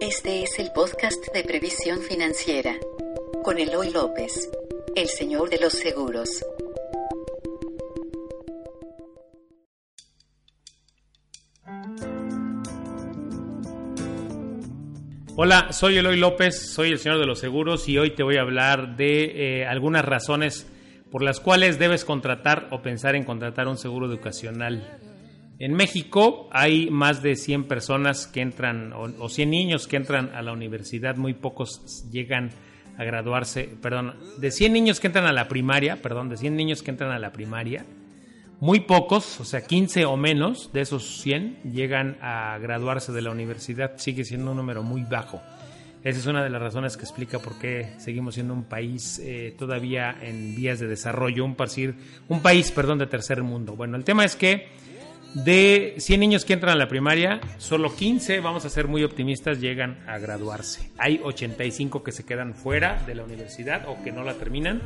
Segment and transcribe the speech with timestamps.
[0.00, 2.76] Este es el podcast de previsión financiera
[3.42, 4.50] con Eloy López,
[4.94, 6.44] el señor de los seguros.
[15.34, 18.42] Hola, soy Eloy López, soy el señor de los seguros y hoy te voy a
[18.42, 20.66] hablar de eh, algunas razones
[21.10, 25.15] por las cuales debes contratar o pensar en contratar un seguro educacional.
[25.58, 30.42] En México hay más de 100 personas que entran, o, 100 niños que entran a
[30.42, 32.50] la universidad, muy pocos llegan
[32.98, 36.82] a graduarse, perdón, de 100 niños que entran a la primaria, perdón, de 100 niños
[36.82, 37.86] que entran a la primaria,
[38.60, 43.30] muy pocos, o sea, 15 o menos de esos 100 llegan a graduarse de la
[43.30, 45.40] universidad, sigue siendo un número muy bajo.
[46.04, 49.54] Esa es una de las razones que explica por qué seguimos siendo un país eh,
[49.58, 51.56] todavía en vías de desarrollo, un,
[52.28, 53.74] un país, perdón, de tercer mundo.
[53.74, 54.68] Bueno, el tema es que
[55.44, 59.60] de 100 niños que entran a la primaria, solo 15, vamos a ser muy optimistas,
[59.60, 60.90] llegan a graduarse.
[60.96, 64.80] Hay 85 que se quedan fuera de la universidad o que no la terminan.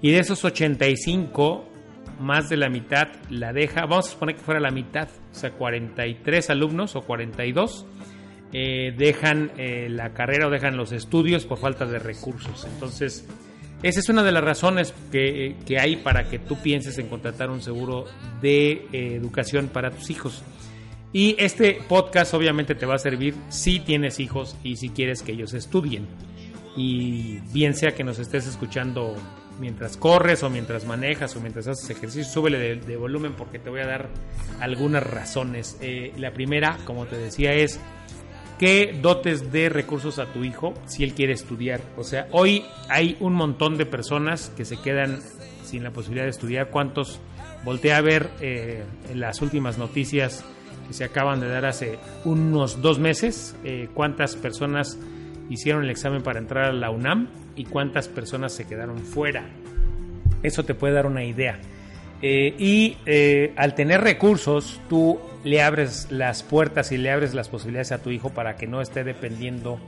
[0.00, 1.68] Y de esos 85,
[2.18, 5.50] más de la mitad la deja, vamos a suponer que fuera la mitad, o sea,
[5.50, 7.84] 43 alumnos o 42
[8.54, 12.66] eh, dejan eh, la carrera o dejan los estudios por falta de recursos.
[12.72, 13.26] Entonces,
[13.84, 17.60] esa es una de las razones que, hay para que tú pienses en contratar un
[17.60, 18.06] seguro
[18.40, 20.42] de eh, educación para tus hijos.
[21.12, 25.32] Y este podcast obviamente te va a servir si tienes hijos y si quieres que
[25.32, 26.06] ellos estudien.
[26.78, 29.14] Y bien sea que nos estés escuchando
[29.60, 33.80] mientras corres o mientras manejas o mientras haces ejercicio, súbele de, volumen porque te voy
[33.80, 34.08] a dar
[34.60, 35.76] algunas razones.
[35.82, 37.78] Eh, la primera, como te decía, es
[38.58, 41.80] que dotes de recursos a tu hijo si él quiere estudiar.
[41.96, 45.20] O sea, hoy hay un montón de personas que se quedan
[45.64, 46.70] sin la posibilidad de estudiar.
[46.70, 47.20] ¿Cuántos?
[47.64, 50.44] Volteé a ver eh, en las últimas noticias
[50.86, 54.98] que se acaban de dar hace unos dos meses, eh, cuántas personas
[55.48, 59.46] hicieron el examen para entrar a la UNAM y cuántas personas se quedaron fuera.
[60.42, 61.58] Eso te puede dar una idea.
[62.26, 62.96] Eh, y
[63.56, 68.10] al tener recursos, tú le abres las puertas y le abres las posibilidades a tu
[68.10, 69.78] hijo para que no esté dependiendo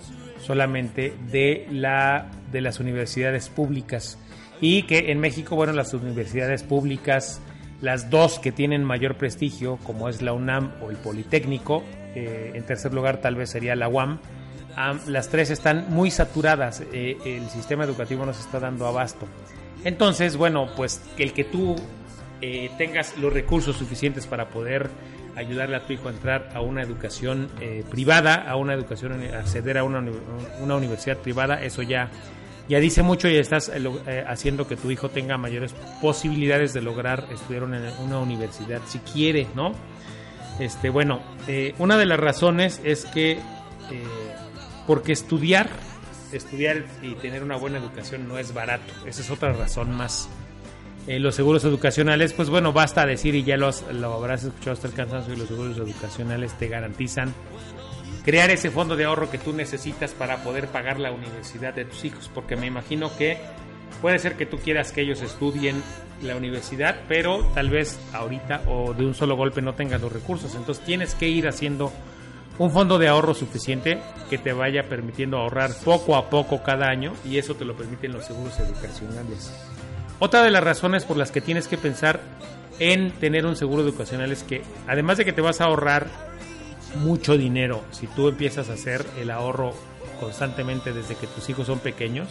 [0.42, 4.18] solamente de, la, de las universidades públicas.
[4.60, 7.40] Y que en México, bueno, las universidades públicas,
[7.80, 11.82] las dos que tienen mayor prestigio, como es la UNAM o el Politécnico,
[12.14, 14.18] eh, en tercer lugar tal vez sería la UAM,
[15.06, 19.26] las tres están muy saturadas, eh, el sistema educativo nos está dando abasto.
[19.84, 21.76] Entonces, bueno, pues el que tú
[22.40, 24.90] eh, tengas los recursos suficientes para poder
[25.36, 29.78] ayudarle a tu hijo a entrar a una educación eh, privada, a una educación, acceder
[29.78, 30.02] a una,
[30.60, 32.10] una, universidad privada, eso ya,
[32.68, 33.74] ya dice mucho y estás eh,
[34.06, 38.98] eh, haciendo que tu hijo tenga mayores posibilidades de lograr estudiar en una universidad, si
[39.00, 39.72] quiere, ¿no?
[40.58, 41.20] Este, bueno,
[41.78, 43.38] una de las razones es que,
[44.86, 45.68] porque estudiar,
[46.32, 50.30] estudiar y tener una buena educación no es barato, esa es otra razón más
[51.06, 54.88] eh, los seguros educacionales, pues bueno, basta decir y ya los, lo habrás escuchado hasta
[54.88, 57.32] el cansancio y los seguros educacionales te garantizan
[58.24, 62.04] crear ese fondo de ahorro que tú necesitas para poder pagar la universidad de tus
[62.04, 63.38] hijos, porque me imagino que
[64.02, 65.80] puede ser que tú quieras que ellos estudien
[66.22, 70.56] la universidad, pero tal vez ahorita o de un solo golpe no tengas los recursos,
[70.56, 71.92] entonces tienes que ir haciendo
[72.58, 77.12] un fondo de ahorro suficiente que te vaya permitiendo ahorrar poco a poco cada año
[77.24, 79.52] y eso te lo permiten los seguros educacionales.
[80.18, 82.20] Otra de las razones por las que tienes que pensar
[82.78, 86.06] en tener un seguro educacional es que además de que te vas a ahorrar
[86.96, 89.74] mucho dinero si tú empiezas a hacer el ahorro
[90.20, 92.28] constantemente desde que tus hijos son pequeños,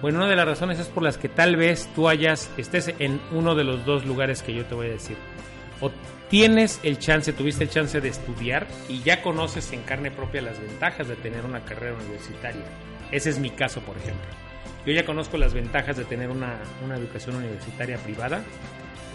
[0.00, 3.20] bueno, una de las razones es por las que tal vez tú hayas, estés en
[3.30, 5.16] uno de los dos lugares que yo te voy a decir.
[5.80, 5.92] O
[6.28, 10.58] tienes el chance, tuviste el chance de estudiar y ya conoces en carne propia las
[10.60, 12.64] ventajas de tener una carrera universitaria.
[13.12, 14.26] Ese es mi caso, por ejemplo.
[14.84, 16.58] Yo ya conozco las ventajas de tener una,
[16.96, 18.42] educación universitaria privada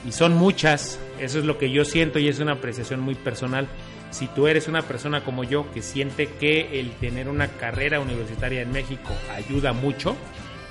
[0.05, 3.67] y son muchas, eso es lo que yo siento y es una apreciación muy personal.
[4.09, 8.61] Si tú eres una persona como yo que siente que el tener una carrera universitaria
[8.61, 10.15] en México ayuda mucho,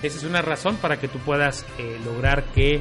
[0.03, 2.81] esa es una razón para que tú puedas eh, lograr que,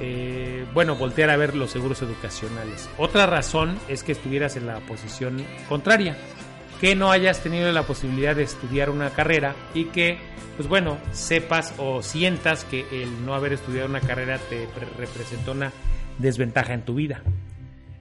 [0.00, 2.88] eh, bueno, voltear a ver los seguros educacionales.
[2.96, 6.16] Otra razón es que estuvieras en la posición contraria
[6.82, 10.18] que no hayas tenido la posibilidad de estudiar una carrera y que,
[10.56, 14.66] pues bueno, sepas o sientas que el no haber estudiado una carrera te
[14.98, 15.72] representa una
[16.18, 17.22] desventaja en tu vida.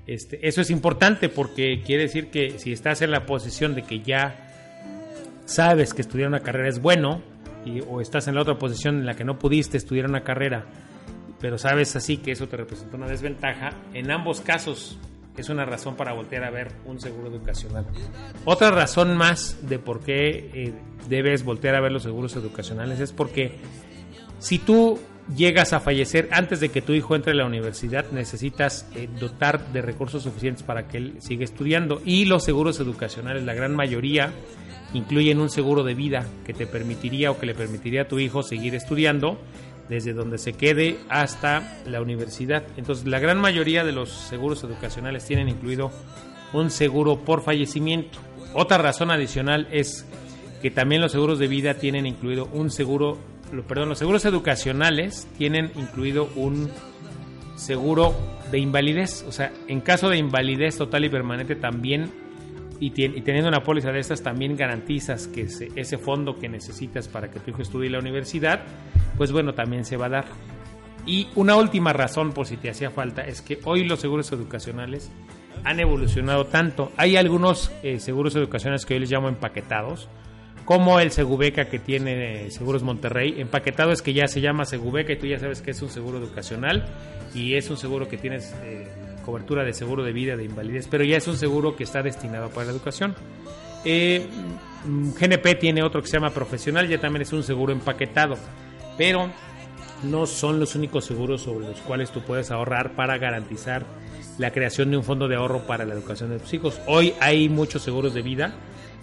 [0.08, 4.00] Este, eso es importante porque quiere decir que si estás en la posición de que
[4.00, 4.50] ya
[5.46, 7.22] sabes que estudiar una carrera es bueno,
[7.64, 10.66] y, o estás en la otra posición en la que no pudiste estudiar una carrera,
[11.40, 14.98] pero sabes así que eso te representa una desventaja, en ambos casos
[15.38, 17.86] es una razón para voltear a ver un seguro educacional.
[18.46, 20.74] Otra razón más de por qué eh,
[21.10, 23.58] debes voltear a ver los seguros educacionales es porque
[24.40, 25.00] si tú
[25.36, 29.72] llegas a fallecer antes de que tu hijo entre a la universidad, necesitas eh, dotar
[29.72, 32.02] de recursos suficientes para que él siga estudiando.
[32.06, 34.32] Y los seguros educacionales, la gran mayoría,
[34.94, 38.44] incluyen un seguro de vida que te permitiría o que le permitiría a tu hijo
[38.44, 39.40] seguir estudiando
[39.92, 42.64] desde donde se quede hasta la universidad.
[42.78, 45.92] Entonces, la gran mayoría de los seguros educacionales tienen incluido
[46.54, 48.18] un seguro por fallecimiento.
[48.54, 50.06] Otra razón adicional es
[50.62, 53.18] que también los seguros de vida tienen incluido un seguro,
[53.68, 56.70] perdón, los seguros educacionales tienen incluido un
[57.58, 58.16] seguro
[58.50, 59.26] de invalidez.
[59.28, 62.14] O sea, en caso de invalidez total y permanente también
[62.80, 65.42] y, teniendo una póliza de estas también garantizas que
[65.76, 68.64] ese fondo que necesitas para que tu hijo estudie la universidad,
[69.22, 70.26] pues bueno, también se va a dar.
[71.06, 75.12] Y una última razón por si te hacía falta es que hoy los seguros educacionales
[75.64, 76.92] han evolucionado tanto.
[76.98, 80.10] Hay algunos eh, seguros educacionales que hoy les llamo empaquetados,
[80.66, 83.40] como el Segubeca que tiene eh, Seguros Monterrey.
[83.40, 86.18] Empaquetado es que ya se llama Segubeca y tú ya sabes que es un seguro
[86.18, 86.88] educacional
[87.36, 88.88] y es un seguro que tienes eh,
[89.24, 92.50] cobertura de seguro de vida, de invalidez, pero ya es un seguro que está destinado
[92.50, 93.14] para la educación.
[93.86, 94.26] Eh,
[94.84, 98.36] GNP tiene otro que se llama profesional, ya también es un seguro empaquetado,
[99.02, 99.32] pero
[100.04, 103.84] no son los únicos seguros sobre los cuales tú puedes ahorrar para garantizar
[104.38, 106.80] la creación de un fondo de ahorro para la educación de tus hijos.
[106.86, 108.54] Hoy hay muchos seguros de vida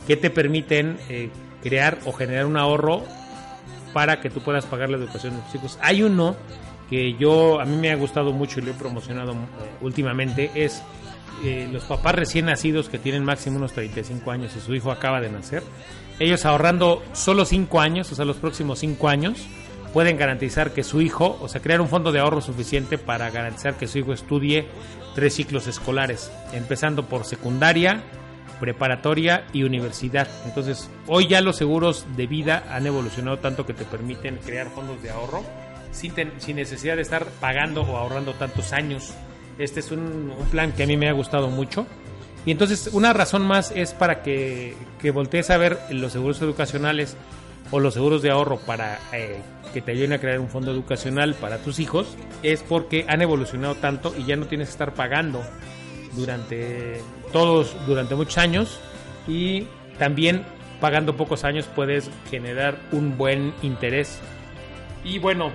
[0.07, 1.31] que te permiten eh,
[1.65, 3.03] crear o generar un ahorro
[3.93, 5.79] para que tú puedas pagar la educación de tus hijos.
[5.83, 6.37] Hay uno
[6.89, 9.37] que yo a mí me ha gustado mucho y lo he promocionado eh,
[9.81, 10.81] últimamente es
[11.43, 15.21] eh, los papás recién nacidos que tienen máximo unos 35 años y su hijo acaba
[15.21, 15.65] de nacer,
[16.21, 19.47] ellos ahorrando solo 5 años, o sea, los próximos 5 años,
[19.93, 23.75] pueden garantizar que su hijo, o sea, crear un fondo de ahorro suficiente para garantizar
[23.75, 24.67] que su hijo estudie
[25.15, 28.03] tres ciclos escolares, empezando por secundaria,
[28.61, 30.29] preparatoria y universidad.
[30.45, 35.03] Entonces, hoy ya los seguros de vida han evolucionado tanto que te permiten crear fondos
[35.03, 35.43] de ahorro
[35.91, 36.15] sin,
[36.55, 39.13] necesidad de estar pagando o ahorrando tantos años.
[39.59, 41.87] Este es un, plan que a mí me ha gustado mucho.
[42.47, 47.17] Y entonces una razón más es para que, que voltees a ver los seguros educacionales
[47.71, 49.41] o los seguros de ahorro para eh,
[49.73, 53.75] que te ayuden a crear un fondo educacional para tus hijos, es porque han evolucionado
[53.75, 55.43] tanto y ya no tienes que estar pagando
[56.13, 57.01] durante
[57.33, 58.81] todos, durante muchos años
[59.27, 59.67] y
[59.99, 60.45] también
[60.81, 64.19] pagando pocos años puedes generar un buen interés.
[65.05, 65.51] Y bueno,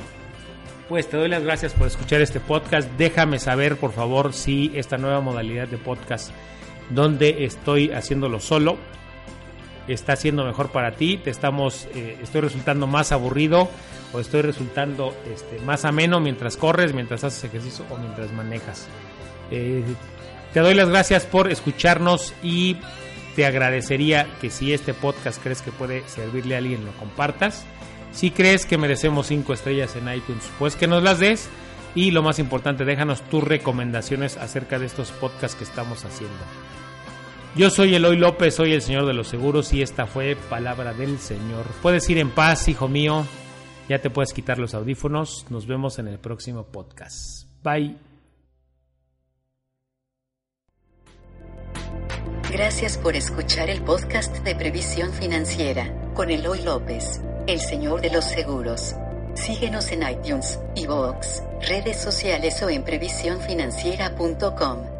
[0.90, 2.90] pues te doy las gracias por escuchar este podcast.
[2.98, 6.32] Déjame saber, por favor, si esta nueva modalidad de podcast,
[6.90, 8.78] donde estoy haciéndolo solo,
[9.88, 11.18] está siendo mejor para ti.
[11.18, 13.70] Te estamos, eh, estoy resultando más aburrido
[14.14, 18.88] o estoy resultando este, más ameno mientras corres, mientras haces ejercicio o mientras manejas.
[19.52, 19.84] Eh,
[20.54, 22.78] te doy las gracias por escucharnos y
[23.36, 27.66] te agradecería que si este podcast crees que puede servirle a alguien, lo compartas.
[28.12, 31.50] Si crees que merecemos 5 estrellas en iTunes, pues que nos las des.
[31.96, 36.38] Y lo más importante, déjanos tus recomendaciones acerca de estos podcasts que estamos haciendo.
[37.56, 41.20] Yo soy Eloy López, soy el Señor de los Seguros y esta fue Palabra del
[41.20, 41.66] Señor.
[41.82, 43.26] Puedes ir en paz, hijo mío.
[43.88, 45.46] Ya te puedes quitar los audífonos.
[45.50, 47.48] Nos vemos en el próximo podcast.
[47.64, 47.96] Bye.
[52.52, 58.26] Gracias por escuchar el podcast de Previsión Financiera con Eloy López el señor de los
[58.26, 58.96] seguros.
[59.36, 64.93] Síguenos en iTunes, iVoox, redes sociales o en previsiónfinanciera.com.